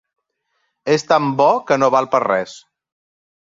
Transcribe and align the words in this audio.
És 0.93 1.05
tan 1.11 1.29
bo 1.43 1.47
que 1.69 1.79
no 1.85 1.93
val 1.99 2.11
per 2.17 2.25
res. 2.27 2.59